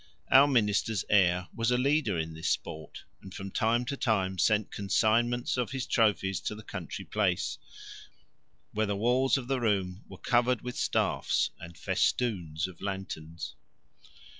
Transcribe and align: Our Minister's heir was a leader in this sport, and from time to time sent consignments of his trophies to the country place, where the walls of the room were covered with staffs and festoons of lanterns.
Our 0.31 0.47
Minister's 0.47 1.05
heir 1.11 1.47
was 1.53 1.69
a 1.69 1.77
leader 1.77 2.17
in 2.17 2.33
this 2.33 2.49
sport, 2.49 3.03
and 3.21 3.31
from 3.31 3.51
time 3.51 3.85
to 3.85 3.95
time 3.95 4.39
sent 4.39 4.71
consignments 4.71 5.57
of 5.57 5.69
his 5.69 5.85
trophies 5.85 6.39
to 6.39 6.55
the 6.55 6.63
country 6.63 7.05
place, 7.05 7.59
where 8.71 8.87
the 8.87 8.95
walls 8.97 9.37
of 9.37 9.47
the 9.47 9.59
room 9.61 10.03
were 10.07 10.17
covered 10.17 10.63
with 10.63 10.75
staffs 10.75 11.51
and 11.59 11.77
festoons 11.77 12.65
of 12.65 12.81
lanterns. 12.81 13.53